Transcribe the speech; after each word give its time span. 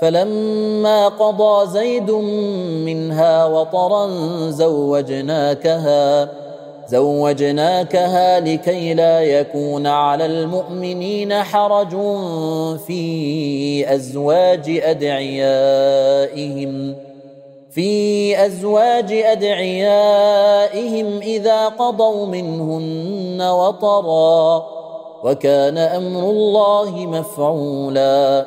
فلما 0.00 1.08
قضى 1.08 1.66
زيد 1.66 2.10
منها 2.84 3.46
وطرا 3.46 4.08
زوجناكها 4.50 6.28
زوجناكها 6.88 8.40
لكي 8.40 8.94
لا 8.94 9.20
يكون 9.20 9.86
على 9.86 10.26
المؤمنين 10.26 11.34
حرج 11.34 11.90
في 12.86 13.94
أزواج 13.94 14.80
أدعيائهم. 14.84 16.28
في 17.70 18.46
أزواج 18.46 19.12
أدعيائهم 19.12 19.58
إذا 21.18 21.68
قضوا 21.68 22.26
منهن 22.26 23.42
وطرا 23.42 24.66
وكان 25.24 25.78
أمر 25.78 26.30
الله 26.30 27.06
مفعولا. 27.06 28.46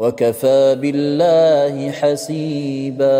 وكفى 0.00 0.76
بالله 0.80 1.90
حسيبا 1.90 3.10